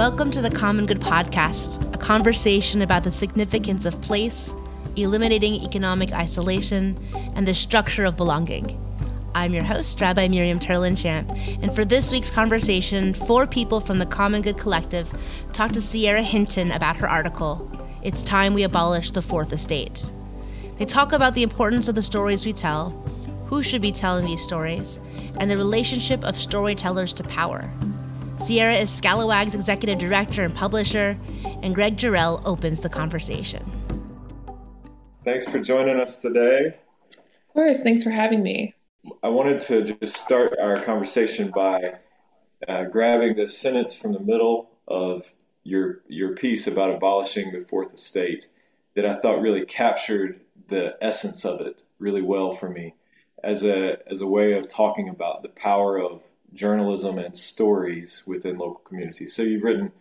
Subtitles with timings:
[0.00, 4.54] Welcome to the Common Good Podcast, a conversation about the significance of place,
[4.96, 6.98] eliminating economic isolation,
[7.34, 8.80] and the structure of belonging.
[9.34, 14.06] I'm your host, Rabbi Miriam Terlinchamp, and for this week's conversation, four people from the
[14.06, 15.12] Common Good Collective
[15.52, 17.70] talked to Sierra Hinton about her article,
[18.02, 20.10] It's Time We Abolish the Fourth Estate.
[20.78, 22.92] They talk about the importance of the stories we tell,
[23.48, 24.98] who should be telling these stories,
[25.38, 27.70] and the relationship of storytellers to power.
[28.40, 31.18] Sierra is Scalawag's executive director and publisher,
[31.62, 33.62] and Greg Jarrell opens the conversation.
[35.24, 36.78] Thanks for joining us today.
[37.10, 38.74] Of course, thanks for having me.
[39.22, 41.96] I wanted to just start our conversation by
[42.66, 47.92] uh, grabbing the sentence from the middle of your your piece about abolishing the fourth
[47.92, 48.48] estate
[48.94, 52.94] that I thought really captured the essence of it really well for me
[53.44, 58.58] as a as a way of talking about the power of journalism and stories within
[58.58, 59.34] local communities.
[59.34, 59.92] So you've written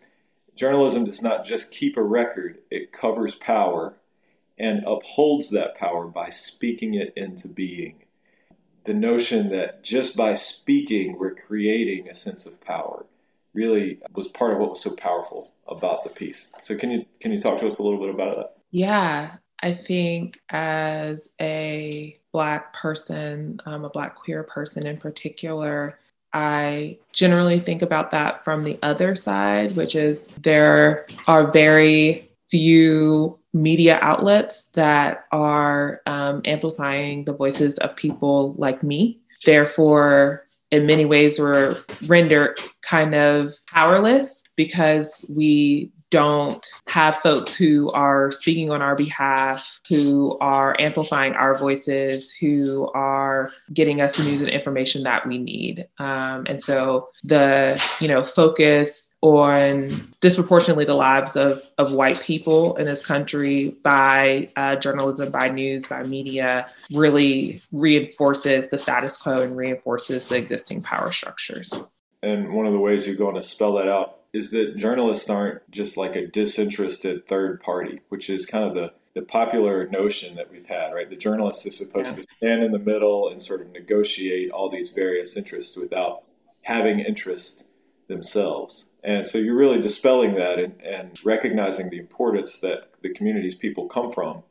[0.56, 3.96] journalism does not just keep a record, it covers power
[4.58, 8.04] and upholds that power by speaking it into being
[8.90, 13.06] the notion that just by speaking we're creating a sense of power
[13.54, 16.50] really was part of what was so powerful about the piece.
[16.60, 18.58] So can you can you talk to us a little bit about that?
[18.72, 25.99] Yeah, I think as a black person, um, a black queer person in particular,
[26.34, 33.38] I generally think about that from the other side, which is there are very few
[33.54, 39.20] media outlets that are um, amplifying the voices of people like me.
[39.46, 47.92] Therefore, in many ways, we're rendered kind of powerless because we don't have folks who
[47.92, 54.24] are speaking on our behalf, who are amplifying our voices, who are getting us the
[54.24, 55.88] news and information that we need.
[56.00, 62.76] Um, and so the you know focus on disproportionately the lives of, of white people
[62.78, 69.42] in this country by uh, journalism, by news, by media really reinforces the status quo
[69.42, 71.74] and reinforces the existing power structures.
[72.24, 75.70] And one of the ways you're going to spell that out is that journalists aren't
[75.72, 80.52] just like a disinterested third party, which is kind of the, the popular notion that
[80.52, 81.10] we've had, right?
[81.10, 82.24] The journalist is supposed yeah.
[82.24, 86.24] to stand in the middle and sort of negotiate all these various interests without
[86.62, 87.70] having interest
[88.08, 88.90] themselves.
[89.04, 93.88] And so you're really dispelling that and, and recognizing the importance that the communities people
[93.88, 94.44] come from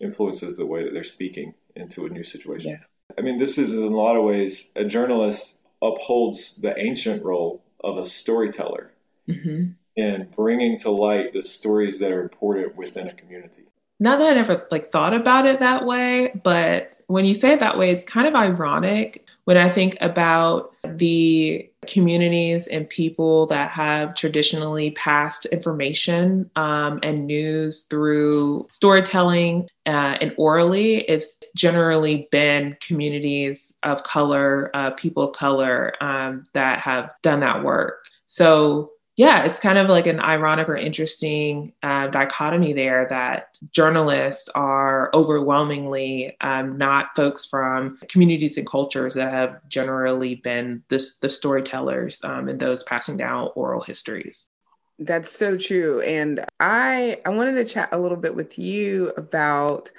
[0.00, 2.72] influences the way that they're speaking into a new situation.
[2.72, 3.14] Yeah.
[3.18, 7.62] I mean, this is in a lot of ways a journalist upholds the ancient role
[7.82, 8.93] of a storyteller
[9.28, 9.72] mm-hmm.
[9.96, 13.62] and bringing to light the stories that are important within a community.
[14.00, 17.60] Not that I never like thought about it that way, but when you say it
[17.60, 23.70] that way, it's kind of ironic when I think about the communities and people that
[23.70, 31.02] have traditionally passed information um, and news through storytelling uh, and orally.
[31.02, 37.62] It's generally been communities of color, uh, people of color um, that have done that
[37.62, 38.06] work.
[38.26, 44.48] So yeah, it's kind of like an ironic or interesting uh, dichotomy there that journalists
[44.56, 51.28] are overwhelmingly um, not folks from communities and cultures that have generally been this, the
[51.28, 54.50] storytellers um, and those passing down oral histories.
[54.98, 56.00] That's so true.
[56.00, 59.90] And I I wanted to chat a little bit with you about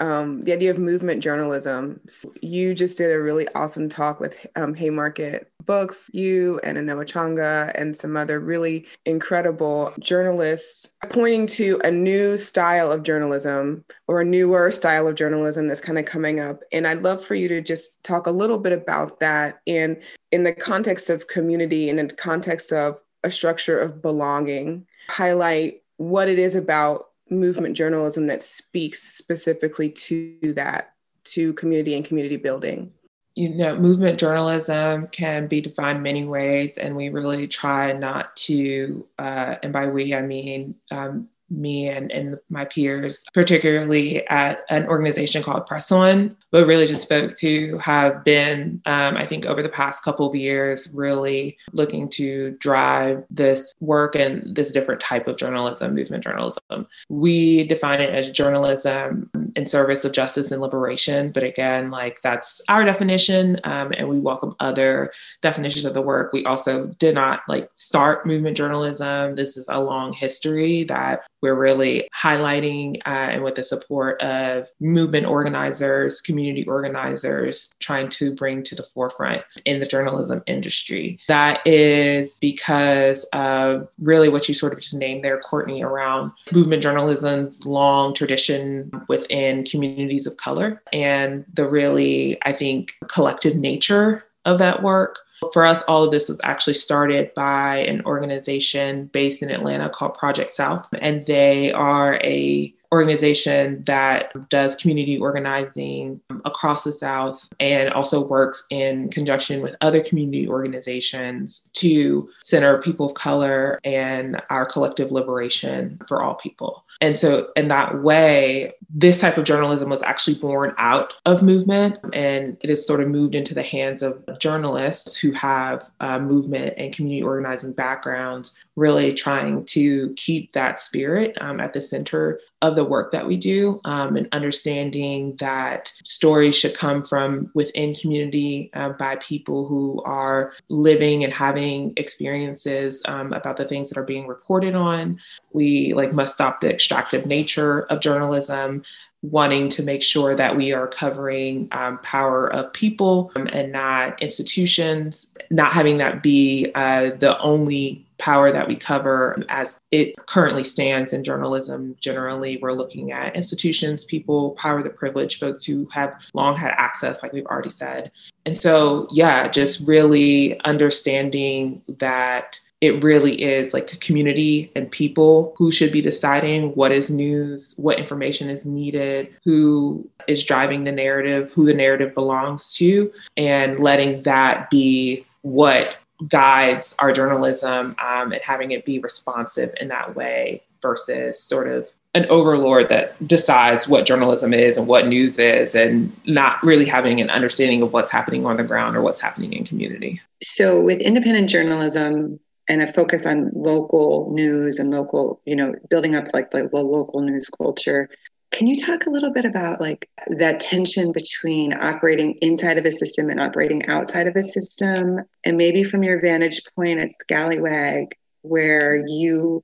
[0.00, 2.00] um, the idea of movement journalism.
[2.40, 7.70] You just did a really awesome talk with um, Haymarket Books, you and Anoa Changa,
[7.74, 14.24] and some other really incredible journalists, pointing to a new style of journalism or a
[14.24, 16.62] newer style of journalism that's kind of coming up.
[16.72, 20.44] And I'd love for you to just talk a little bit about that and in
[20.44, 26.28] the context of community and in the context of a structure of belonging, highlight what
[26.28, 32.92] it is about movement journalism that speaks specifically to that, to community and community building?
[33.36, 39.06] You know, movement journalism can be defined many ways, and we really try not to,
[39.18, 44.86] uh, and by we, I mean um, me and, and my peers, particularly at an
[44.86, 49.62] organization called Press On, but really just folks who have been, um, I think, over
[49.62, 55.28] the past couple of years, really looking to drive this work and this different type
[55.28, 56.86] of journalism, movement journalism.
[57.08, 62.60] We define it as journalism in service of justice and liberation, but again, like that's
[62.68, 65.12] our definition, um, and we welcome other
[65.42, 66.32] definitions of the work.
[66.32, 69.34] We also did not like start movement journalism.
[69.34, 74.68] This is a long history that we're really highlighting uh, and with the support of
[74.80, 81.18] movement organizers, community organizers, trying to bring to the forefront in the journalism industry.
[81.28, 86.82] That is because of really what you sort of just named there, Courtney, around movement
[86.82, 94.58] journalism's long tradition within communities of color and the really, I think, collective nature of
[94.58, 95.18] that work
[95.52, 100.14] for us, all of this was actually started by an organization based in Atlanta called
[100.14, 107.90] Project South, and they are a organization that does community organizing across the South and
[107.90, 114.66] also works in conjunction with other community organizations to center people of color and our
[114.66, 116.84] collective liberation for all people.
[117.00, 121.98] And so, in that way, this type of journalism was actually born out of movement
[122.12, 126.74] and it has sort of moved into the hands of journalists who have uh, movement
[126.76, 132.76] and community organizing backgrounds, really trying to keep that spirit um, at the center of
[132.76, 138.70] the work that we do um, and understanding that stories should come from within community
[138.74, 144.04] uh, by people who are living and having experiences um, about the things that are
[144.04, 145.18] being reported on.
[145.52, 148.82] We like must stop the extractive nature of journalism
[149.22, 154.20] wanting to make sure that we are covering um, power of people um, and not
[154.22, 160.62] institutions, not having that be uh, the only power that we cover as it currently
[160.62, 161.96] stands in journalism.
[162.00, 167.22] Generally, we're looking at institutions, people, power, the privilege, folks who have long had access,
[167.22, 168.12] like we've already said.
[168.46, 175.54] And so, yeah, just really understanding that it really is like a community and people
[175.58, 180.92] who should be deciding what is news, what information is needed, who is driving the
[180.92, 185.96] narrative, who the narrative belongs to, and letting that be what
[186.28, 191.90] guides our journalism um, and having it be responsive in that way versus sort of
[192.14, 197.20] an overlord that decides what journalism is and what news is and not really having
[197.20, 200.20] an understanding of what's happening on the ground or what's happening in community.
[200.42, 202.40] So with independent journalism,
[202.70, 207.20] and a focus on local news and local, you know, building up like the, local
[207.20, 208.08] news culture.
[208.50, 212.92] Can you talk a little bit about like that tension between operating inside of a
[212.92, 215.20] system and operating outside of a system?
[215.44, 218.12] And maybe from your vantage point at Scalawag,
[218.42, 219.62] where you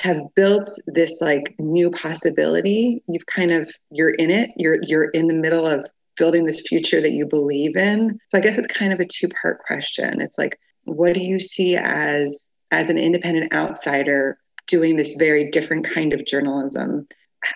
[0.00, 5.26] have built this like new possibility, you've kind of you're in it, you're you're in
[5.26, 5.86] the middle of
[6.16, 8.20] building this future that you believe in.
[8.28, 10.20] So I guess it's kind of a two-part question.
[10.20, 15.88] It's like what do you see as as an independent outsider doing this very different
[15.88, 17.08] kind of journalism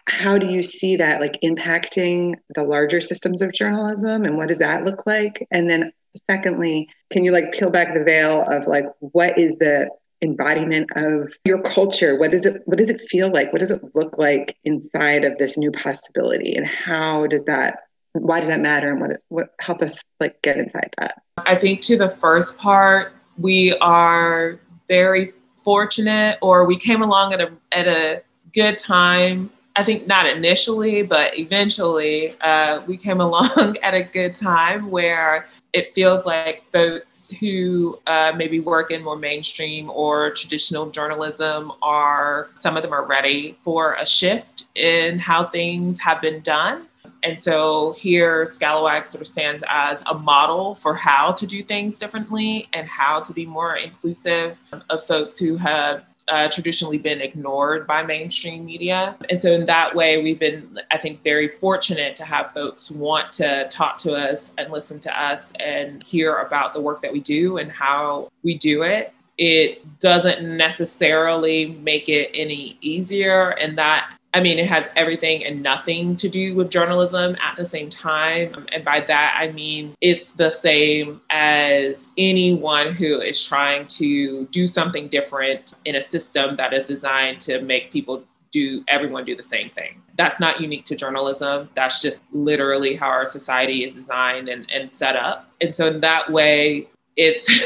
[0.06, 4.58] how do you see that like impacting the larger systems of journalism and what does
[4.58, 5.46] that look like?
[5.50, 5.92] And then
[6.28, 9.88] secondly can you like peel back the veil of like what is the
[10.22, 12.16] embodiment of your culture?
[12.16, 13.52] What does it what does it feel like?
[13.52, 16.54] What does it look like inside of this new possibility?
[16.54, 17.80] And how does that
[18.12, 18.90] why does that matter?
[18.90, 21.22] And what what help us like get inside that.
[21.38, 25.32] I think to the first part we are very
[25.64, 28.22] fortunate or we came along at a at a
[28.52, 34.34] good time I think not initially, but eventually, uh, we came along at a good
[34.34, 40.90] time where it feels like folks who uh, maybe work in more mainstream or traditional
[40.90, 46.40] journalism are, some of them are ready for a shift in how things have been
[46.40, 46.86] done.
[47.24, 51.98] And so here, Scalawag sort of stands as a model for how to do things
[51.98, 54.58] differently and how to be more inclusive
[54.90, 59.16] of folks who have uh, traditionally been ignored by mainstream media.
[59.28, 63.32] And so, in that way, we've been, I think, very fortunate to have folks want
[63.34, 67.20] to talk to us and listen to us and hear about the work that we
[67.20, 69.12] do and how we do it.
[69.38, 75.62] It doesn't necessarily make it any easier, and that I mean, it has everything and
[75.62, 78.66] nothing to do with journalism at the same time.
[78.72, 84.66] And by that, I mean it's the same as anyone who is trying to do
[84.66, 89.42] something different in a system that is designed to make people do everyone do the
[89.42, 90.00] same thing.
[90.16, 91.70] That's not unique to journalism.
[91.74, 95.50] That's just literally how our society is designed and, and set up.
[95.60, 97.46] And so in that way, it's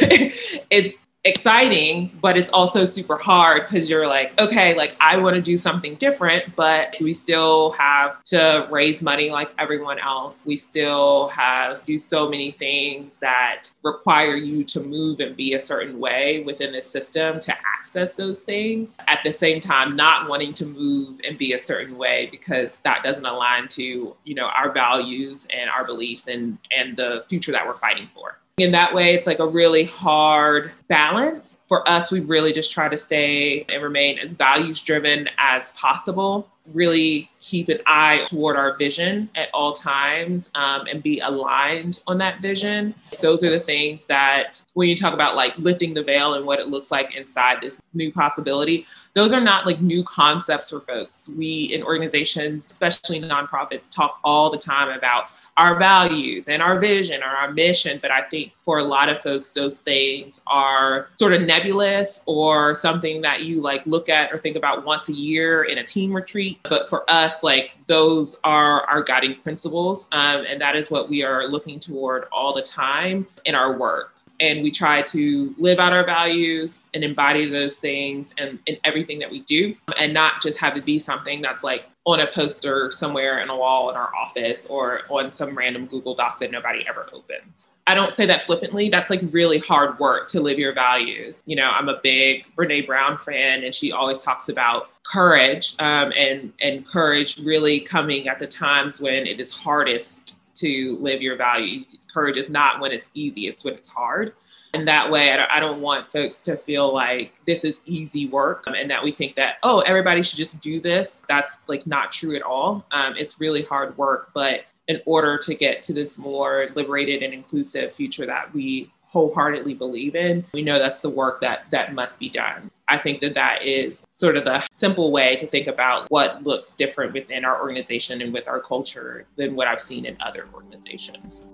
[0.70, 0.94] it's
[1.26, 5.56] exciting, but it's also super hard because you're like, okay, like I want to do
[5.56, 10.47] something different, but we still have to raise money like everyone else.
[10.47, 15.61] We still have do so many things that require you to move and be a
[15.61, 18.97] certain way within the system to access those things.
[19.09, 23.02] At the same time, not wanting to move and be a certain way because that
[23.02, 27.66] doesn't align to, you know, our values and our beliefs and and the future that
[27.66, 31.57] we're fighting for in that way it's like a really hard balance.
[31.69, 36.49] For us, we really just try to stay and remain as values driven as possible
[36.73, 42.19] really keep an eye toward our vision at all times um, and be aligned on
[42.19, 42.95] that vision.
[43.23, 46.59] Those are the things that, when you talk about like lifting the veil and what
[46.59, 51.28] it looks like inside this new possibility, those are not like new concepts for folks.
[51.28, 55.26] We in organizations, especially nonprofits, talk all the time about
[55.57, 57.99] our values and our vision or our mission.
[58.02, 60.75] But I think for a lot of folks, those things are
[61.16, 65.12] sort of nebulous or something that you like look at or think about once a
[65.12, 66.59] year in a team retreat.
[66.64, 70.09] But for us, like those are our guiding principles.
[70.12, 74.15] Um, and that is what we are looking toward all the time in our work
[74.40, 79.19] and we try to live out our values and embody those things and in everything
[79.19, 82.90] that we do and not just have it be something that's like on a poster
[82.90, 86.85] somewhere in a wall in our office or on some random google doc that nobody
[86.88, 87.66] ever opens.
[87.88, 88.88] I don't say that flippantly.
[88.88, 91.43] That's like really hard work to live your values.
[91.47, 96.12] You know i'm a big brene brown fan and she always talks about courage um,
[96.16, 101.37] and and courage really coming at the times when it is hardest to live your
[101.37, 101.85] value.
[102.13, 104.35] Courage is not when it's easy, it's when it's hard.
[104.75, 108.91] And that way, I don't want folks to feel like this is easy work and
[108.91, 111.23] that we think that, oh, everybody should just do this.
[111.29, 112.85] That's like not true at all.
[112.91, 114.31] Um, it's really hard work.
[114.35, 119.75] But in order to get to this more liberated and inclusive future that we wholeheartedly
[119.75, 122.71] believe in, we know that's the work that that must be done.
[122.88, 126.73] I think that that is sort of the simple way to think about what looks
[126.73, 131.49] different within our organization and with our culture than what I've seen in other organizations.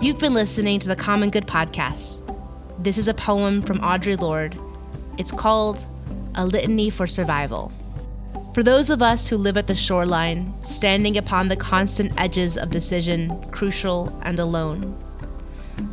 [0.00, 2.20] You've been listening to the Common Good podcast.
[2.84, 4.58] This is a poem from Audre Lorde.
[5.16, 5.86] It's called
[6.34, 7.72] A Litany for Survival.
[8.52, 12.68] For those of us who live at the shoreline, standing upon the constant edges of
[12.68, 15.02] decision, crucial and alone,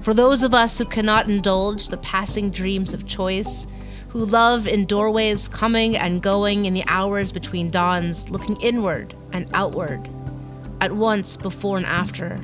[0.02, 3.68] for those of us who cannot indulge the passing dreams of choice,
[4.10, 9.50] who love in doorways coming and going in the hours between dawns, looking inward and
[9.54, 10.08] outward,
[10.80, 12.40] at once before and after,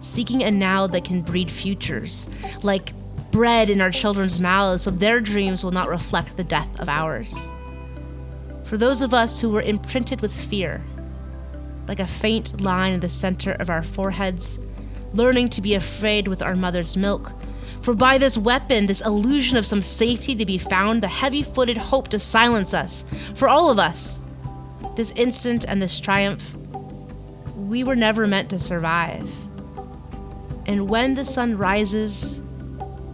[0.00, 2.28] seeking a now that can breed futures,
[2.62, 2.92] like
[3.30, 7.48] bread in our children's mouths so their dreams will not reflect the death of ours.
[8.64, 10.82] For those of us who were imprinted with fear,
[11.86, 14.58] like a faint line in the center of our foreheads,
[15.12, 17.32] learning to be afraid with our mother's milk.
[17.80, 21.76] For by this weapon, this illusion of some safety to be found, the heavy footed
[21.76, 24.22] hope to silence us, for all of us,
[24.96, 26.54] this instant and this triumph,
[27.54, 29.30] we were never meant to survive.
[30.66, 32.42] And when the sun rises,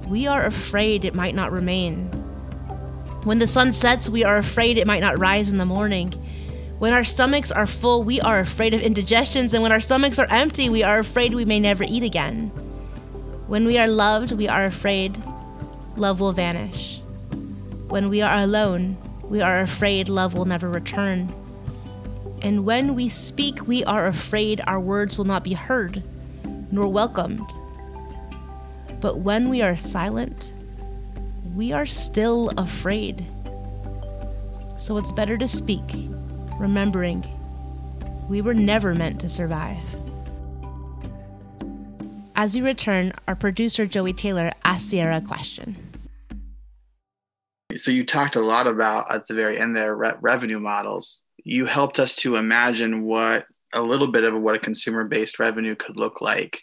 [0.09, 2.07] we are afraid it might not remain.
[3.25, 6.13] When the sun sets, we are afraid it might not rise in the morning.
[6.79, 10.27] When our stomachs are full, we are afraid of indigestions, and when our stomachs are
[10.29, 12.49] empty, we are afraid we may never eat again.
[13.47, 15.17] When we are loved, we are afraid
[15.97, 17.01] love will vanish.
[17.89, 21.33] When we are alone, we are afraid love will never return.
[22.43, 26.03] And when we speak, we are afraid our words will not be heard
[26.73, 27.49] nor welcomed.
[29.01, 30.53] But when we are silent,
[31.55, 33.25] we are still afraid.
[34.77, 35.95] So it's better to speak
[36.59, 37.25] remembering
[38.29, 39.79] we were never meant to survive.
[42.37, 45.77] As we return, our producer Joey Taylor asks Sierra a question.
[47.77, 51.23] So, you talked a lot about at the very end there re- revenue models.
[51.45, 55.75] You helped us to imagine what a little bit of what a consumer based revenue
[55.75, 56.63] could look like.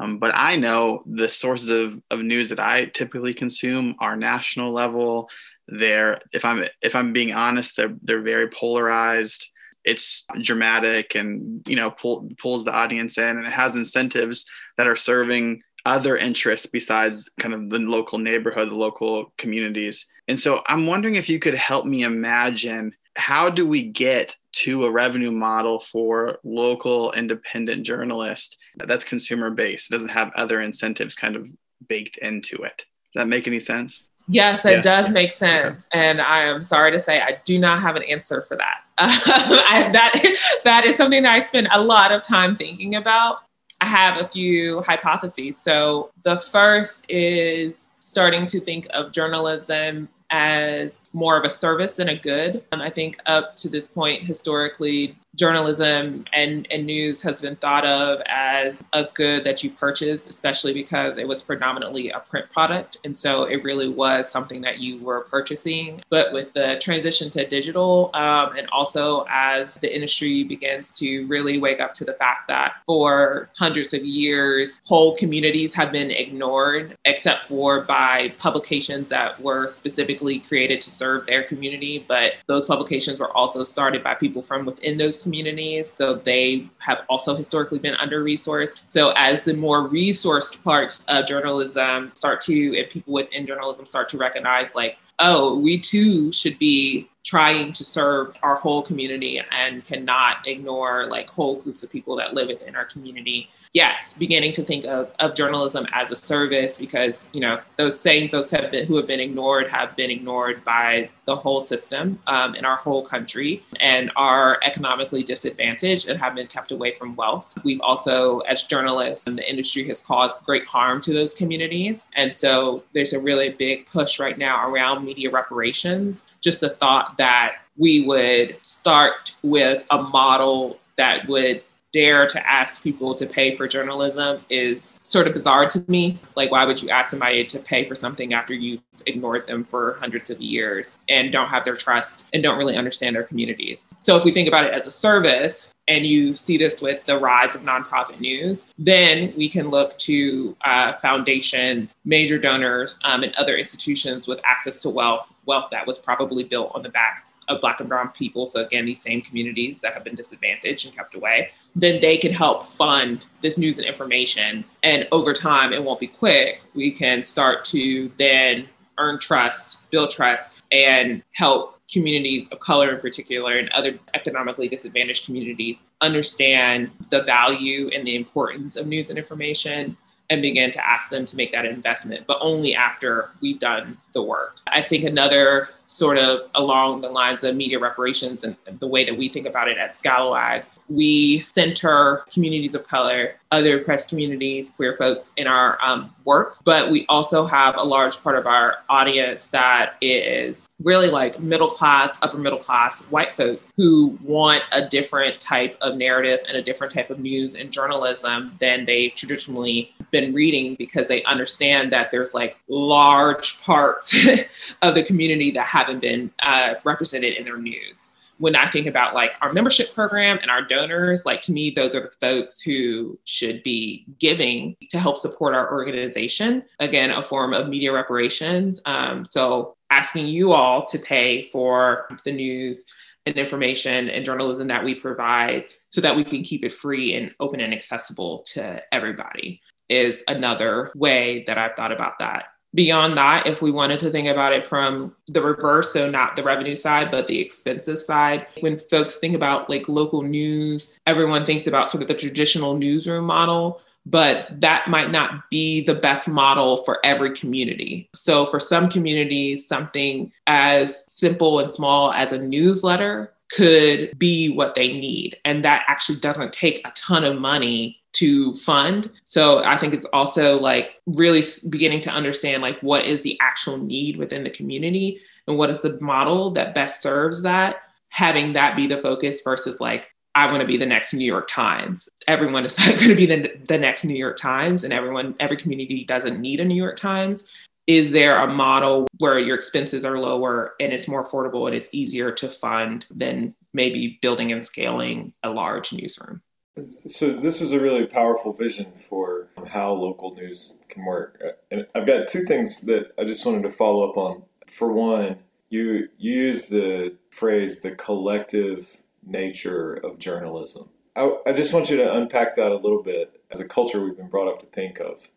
[0.00, 4.72] Um, but I know the sources of, of news that I typically consume are national
[4.72, 5.28] level,
[5.68, 9.50] they're if i'm if i'm being honest they're they're very polarized.
[9.84, 14.44] It's dramatic and you know pull, pulls the audience in and it has incentives
[14.76, 20.06] that are serving other interests besides kind of the local neighborhood the local communities.
[20.26, 24.84] And so i'm wondering if you could help me imagine how do we get to
[24.84, 31.34] a revenue model for local independent journalists that's consumer based doesn't have other incentives kind
[31.34, 31.46] of
[31.88, 32.84] baked into it.
[33.12, 34.80] Does that make any sense Yes, it yeah.
[34.82, 38.42] does make sense, and I am sorry to say I do not have an answer
[38.42, 38.80] for that.
[38.98, 43.42] I, that that is something that I spend a lot of time thinking about.
[43.80, 45.56] I have a few hypotheses.
[45.56, 52.08] So the first is starting to think of journalism as more of a service than
[52.08, 52.64] a good.
[52.72, 57.86] And I think up to this point, historically, journalism and, and news has been thought
[57.86, 62.98] of as a good that you purchase, especially because it was predominantly a print product.
[63.04, 66.02] And so it really was something that you were purchasing.
[66.10, 71.58] But with the transition to digital, um, and also as the industry begins to really
[71.58, 76.96] wake up to the fact that for hundreds of years, whole communities have been ignored,
[77.04, 82.04] except for by publications that were specifically created to serve their community.
[82.06, 85.90] But those publications were also started by people from within those communities.
[85.90, 88.80] So they have also historically been under resourced.
[88.86, 94.08] So as the more resourced parts of journalism start to, and people within journalism start
[94.10, 99.84] to recognize, like, oh, we too should be trying to serve our whole community and
[99.84, 103.50] cannot ignore like whole groups of people that live within our community.
[103.74, 108.30] Yes, beginning to think of, of journalism as a service because you know those same
[108.30, 112.54] folks have been who have been ignored have been ignored by the whole system um,
[112.54, 117.54] in our whole country and are economically disadvantaged and have been kept away from wealth.
[117.64, 122.34] We've also, as journalists, and the industry has caused great harm to those communities, and
[122.34, 126.24] so there's a really big push right now around media reparations.
[126.40, 132.82] Just the thought that we would start with a model that would dare to ask
[132.82, 136.18] people to pay for journalism is sort of bizarre to me.
[136.36, 139.96] Like, why would you ask somebody to pay for something after you've ignored them for
[139.98, 143.86] hundreds of years and don't have their trust and don't really understand their communities?
[143.98, 147.18] So, if we think about it as a service, and you see this with the
[147.18, 153.34] rise of nonprofit news, then we can look to uh, foundations, major donors, um, and
[153.36, 157.60] other institutions with access to wealth, wealth that was probably built on the backs of
[157.60, 158.44] Black and Brown people.
[158.44, 162.32] So, again, these same communities that have been disadvantaged and kept away, then they can
[162.32, 164.64] help fund this news and information.
[164.82, 166.60] And over time, it won't be quick.
[166.74, 173.00] We can start to then earn trust, build trust, and help communities of color in
[173.00, 179.18] particular and other economically disadvantaged communities understand the value and the importance of news and
[179.18, 179.96] information
[180.30, 184.22] and begin to ask them to make that investment, but only after we've done the
[184.22, 184.56] work.
[184.66, 189.16] I think another sort of along the lines of media reparations and the way that
[189.16, 194.96] we think about it at Scalawag, we center communities of color, other oppressed communities, queer
[194.96, 199.48] folks in our um, work, but we also have a large part of our audience
[199.48, 205.40] that is really like middle class, upper middle class white folks who want a different
[205.40, 210.32] type of narrative and a different type of news and journalism than they've traditionally been
[210.32, 214.14] reading because they understand that there's like large parts
[214.82, 219.14] of the community that haven't been uh, represented in their news when I think about
[219.14, 223.18] like our membership program and our donors, like to me, those are the folks who
[223.24, 226.62] should be giving to help support our organization.
[226.80, 228.80] Again, a form of media reparations.
[228.86, 232.84] Um, so asking you all to pay for the news
[233.26, 237.34] and information and journalism that we provide so that we can keep it free and
[237.40, 243.46] open and accessible to everybody is another way that I've thought about that beyond that,
[243.46, 247.10] if we wanted to think about it from the reverse, so not the revenue side,
[247.10, 252.02] but the expenses side, when folks think about like local news, everyone thinks about sort
[252.02, 257.34] of the traditional newsroom model, but that might not be the best model for every
[257.34, 258.08] community.
[258.14, 264.74] So for some communities, something as simple and small as a newsletter could be what
[264.74, 265.36] they need.
[265.44, 269.10] And that actually doesn't take a ton of money to fund.
[269.24, 273.78] So I think it's also like really beginning to understand like what is the actual
[273.78, 277.76] need within the community and what is the model that best serves that,
[278.08, 281.48] having that be the focus versus like I want to be the next New York
[281.48, 282.08] Times.
[282.28, 285.56] Everyone is not going to be the, the next New York Times, and everyone, every
[285.56, 287.44] community doesn't need a New York Times.
[287.88, 291.88] Is there a model where your expenses are lower and it's more affordable and it's
[291.90, 296.42] easier to fund than maybe building and scaling a large newsroom?
[296.76, 301.42] So this is a really powerful vision for how local news can work.
[301.70, 304.42] And I've got two things that I just wanted to follow up on.
[304.66, 305.38] For one,
[305.70, 310.88] you, use the phrase the collective nature of journalism.
[311.16, 313.40] I, I, just want you to unpack that a little bit.
[313.50, 315.28] As a culture, we've been brought up to think of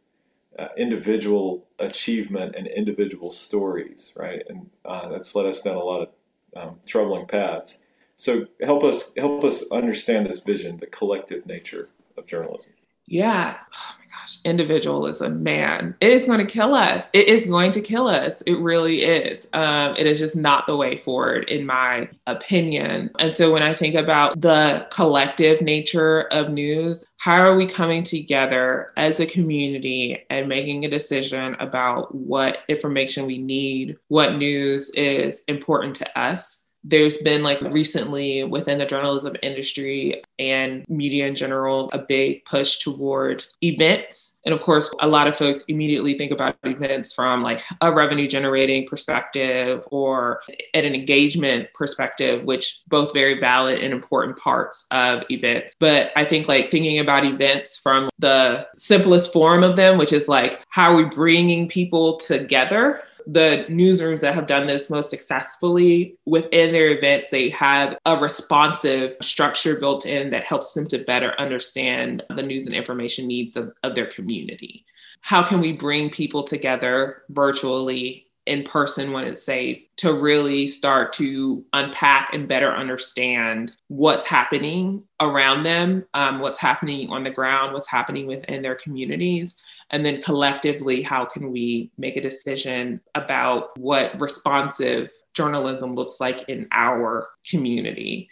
[0.58, 4.44] uh, individual achievement and individual stories, right?
[4.48, 6.10] And uh, that's led us down a lot of
[6.56, 7.86] um, troubling paths.
[8.22, 12.72] So help us help us understand this vision, the collective nature of journalism.
[13.08, 13.58] Yeah.
[13.74, 17.10] Oh my gosh, individualism, man, it is going to kill us.
[17.14, 18.44] It is going to kill us.
[18.46, 19.48] It really is.
[19.54, 23.10] Um, it is just not the way forward, in my opinion.
[23.18, 28.04] And so when I think about the collective nature of news, how are we coming
[28.04, 34.92] together as a community and making a decision about what information we need, what news
[34.92, 36.61] is important to us?
[36.84, 42.80] There's been like recently within the journalism industry and media in general a big push
[42.80, 44.40] towards events.
[44.46, 48.28] And of course a lot of folks immediately think about events from like a revenue
[48.28, 50.42] generating perspective or
[50.74, 55.76] at an engagement perspective which both very valid and important parts of events.
[55.80, 60.28] But i think like thinking about events from the simplest form of them which is
[60.28, 66.16] like how are we bringing people together the newsrooms that have done this most successfully
[66.26, 71.34] within their events, they have a responsive structure built in that helps them to better
[71.40, 74.86] understand the news and information needs of, of their community.
[75.22, 81.14] How can we bring people together virtually in person when it's safe to really start
[81.14, 87.74] to unpack and better understand what's happening around them, um, what's happening on the ground,
[87.74, 89.56] what's happening within their communities.
[89.92, 96.44] And then collectively, how can we make a decision about what responsive journalism looks like
[96.48, 98.28] in our community?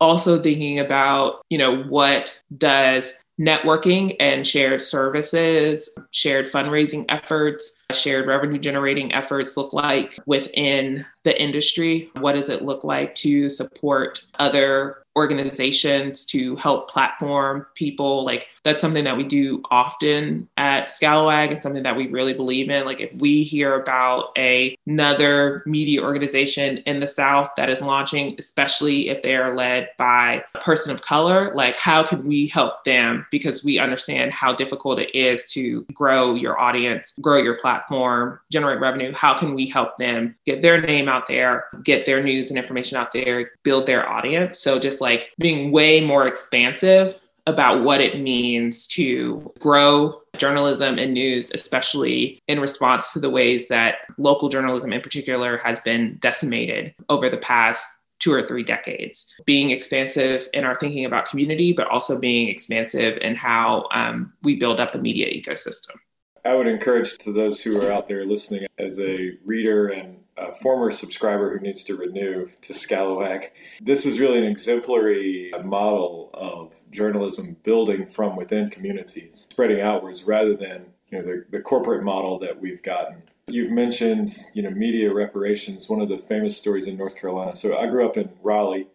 [0.00, 8.26] Also, thinking about, you know, what does networking and shared services, shared fundraising efforts, shared
[8.26, 12.10] revenue generating efforts look like within the industry?
[12.18, 18.24] What does it look like to support other organizations to help platform people.
[18.24, 22.70] Like that's something that we do often at Scalawag and something that we really believe
[22.70, 22.84] in.
[22.84, 28.36] Like if we hear about a, another media organization in the South that is launching,
[28.38, 32.84] especially if they are led by a person of color, like how can we help
[32.84, 33.26] them?
[33.32, 38.78] Because we understand how difficult it is to grow your audience, grow your platform, generate
[38.78, 39.12] revenue.
[39.12, 42.96] How can we help them get their name out there, get their news and information
[42.96, 44.60] out there, build their audience?
[44.60, 47.14] So just like like being way more expansive
[47.46, 53.68] about what it means to grow journalism and news, especially in response to the ways
[53.68, 57.86] that local journalism in particular has been decimated over the past
[58.18, 59.34] two or three decades.
[59.46, 64.56] Being expansive in our thinking about community, but also being expansive in how um, we
[64.56, 65.94] build up the media ecosystem.
[66.44, 70.52] I would encourage to those who are out there listening as a reader and a
[70.52, 73.50] former subscriber who needs to renew to Scalawag.
[73.80, 80.54] This is really an exemplary model of journalism building from within communities, spreading outwards rather
[80.54, 83.22] than you know the, the corporate model that we've gotten.
[83.48, 87.56] You've mentioned you know media reparations, one of the famous stories in North Carolina.
[87.56, 88.88] So I grew up in Raleigh,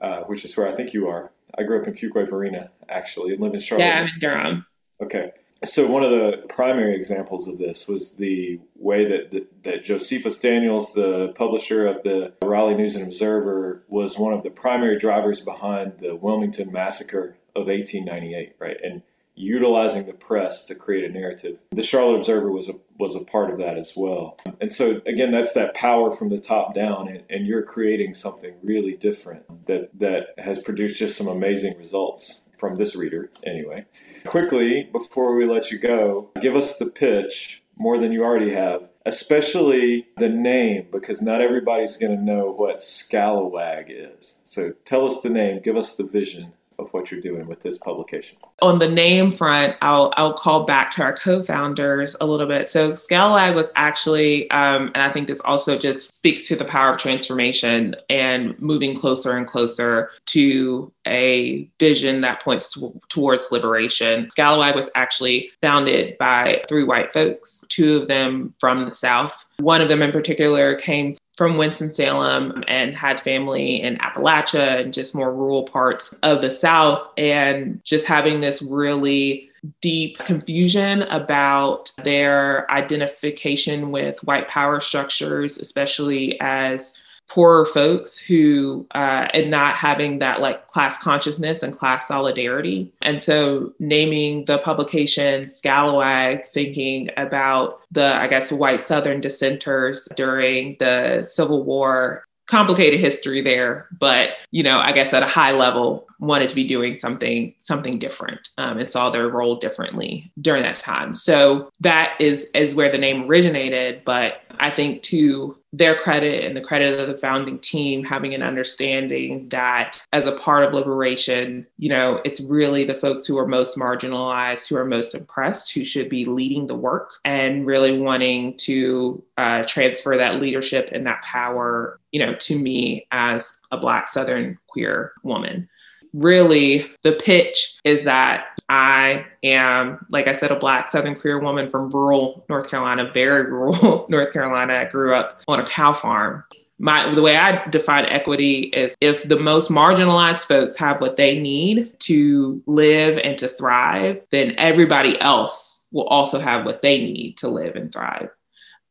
[0.00, 1.30] uh, which is where I think you are.
[1.58, 3.84] I grew up in Fuquay-Varina actually, and live in Charlotte.
[3.84, 4.66] Yeah, I'm in Durham.
[5.02, 5.32] Okay
[5.64, 10.38] so one of the primary examples of this was the way that, that, that Josephus
[10.38, 15.40] Daniels, the publisher of the Raleigh News and Observer, was one of the primary drivers
[15.40, 18.78] behind the Wilmington massacre of 1898, right?
[18.82, 19.02] And
[19.34, 21.62] utilizing the press to create a narrative.
[21.70, 24.38] The Charlotte Observer was a was a part of that as well.
[24.60, 28.54] And so again, that's that power from the top down, and, and you're creating something
[28.62, 33.86] really different that that has produced just some amazing results from this reader, anyway.
[34.26, 38.88] Quickly, before we let you go, give us the pitch more than you already have,
[39.06, 44.40] especially the name, because not everybody's going to know what Scalawag is.
[44.44, 47.78] So tell us the name, give us the vision of what you're doing with this
[47.78, 48.38] publication.
[48.62, 52.66] On the name front, I'll I'll call back to our co-founders a little bit.
[52.68, 56.90] So Scalawag was actually, um, and I think this also just speaks to the power
[56.90, 64.26] of transformation and moving closer and closer to a vision that points to, towards liberation.
[64.26, 69.50] Scalawag was actually founded by three white folks, two of them from the South.
[69.58, 75.14] One of them in particular came from Winston-Salem and had family in Appalachia and just
[75.14, 77.02] more rural parts of the South.
[77.16, 79.48] And just having this really
[79.80, 86.92] deep confusion about their identification with white power structures, especially as
[87.30, 93.22] poorer folks who uh, and not having that like class consciousness and class solidarity and
[93.22, 101.22] so naming the publication scalawag thinking about the i guess white southern dissenters during the
[101.22, 106.48] civil war complicated history there but you know i guess at a high level wanted
[106.50, 111.14] to be doing something something different um, and saw their role differently during that time.
[111.14, 114.02] So that is is where the name originated.
[114.04, 118.42] But I think to their credit and the credit of the founding team having an
[118.42, 123.46] understanding that as a part of liberation, you know, it's really the folks who are
[123.46, 128.54] most marginalized, who are most oppressed, who should be leading the work and really wanting
[128.58, 134.08] to uh, transfer that leadership and that power, you know, to me as a Black
[134.08, 135.68] Southern queer woman
[136.12, 141.68] really the pitch is that I am, like I said, a Black Southern queer woman
[141.68, 144.74] from rural North Carolina, very rural North Carolina.
[144.74, 146.44] I grew up on a cow farm.
[146.78, 151.38] My, the way I define equity is if the most marginalized folks have what they
[151.38, 157.36] need to live and to thrive, then everybody else will also have what they need
[157.38, 158.30] to live and thrive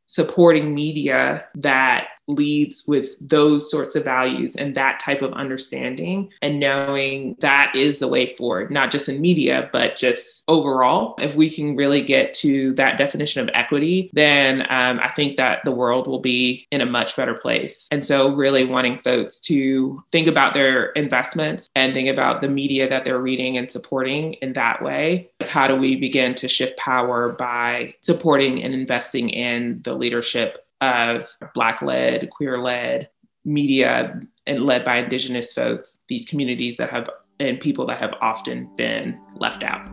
[0.10, 6.60] supporting media that leads with those sorts of values and that type of understanding and
[6.60, 11.16] knowing that is the way forward, not just in media, but just overall.
[11.20, 15.60] If we can really get to that definition of equity, then um, I think that
[15.66, 17.88] the world will be in a much better place.
[17.92, 22.88] And so, really wanting folks to think about their investments and think about the media
[22.90, 25.30] that they're reading and supporting in that way.
[25.42, 31.28] How do we begin to shift power by supporting and investing in the leadership of
[31.54, 33.10] Black led, queer led
[33.46, 38.70] media and led by Indigenous folks, these communities that have and people that have often
[38.76, 39.88] been left out.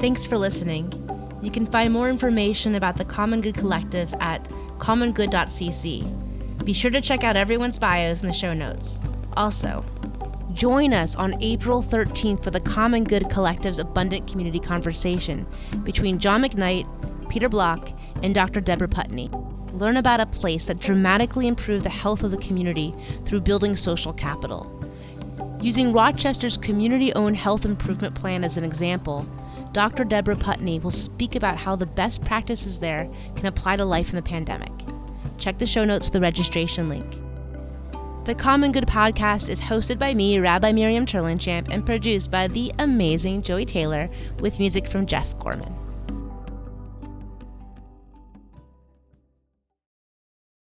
[0.00, 0.92] Thanks for listening.
[1.42, 4.44] You can find more information about the Common Good Collective at
[4.78, 6.64] commongood.cc.
[6.64, 8.98] Be sure to check out everyone's bios in the show notes.
[9.36, 9.84] Also,
[10.56, 15.46] Join us on April 13th for the Common Good Collective's Abundant Community Conversation
[15.84, 16.88] between John McKnight,
[17.28, 17.90] Peter Block,
[18.22, 18.62] and Dr.
[18.62, 19.28] Deborah Puntenney.
[19.74, 22.94] Learn about a place that dramatically improved the health of the community
[23.26, 24.72] through building social capital.
[25.60, 29.26] Using Rochester's community owned health improvement plan as an example,
[29.72, 30.04] Dr.
[30.04, 34.16] Deborah Puntenney will speak about how the best practices there can apply to life in
[34.16, 34.72] the pandemic.
[35.36, 37.25] Check the show notes for the registration link.
[38.26, 42.72] The Common Good podcast is hosted by me, Rabbi Miriam Terlinchamp, and produced by the
[42.80, 44.08] amazing Joey Taylor
[44.40, 45.85] with music from Jeff Gorman.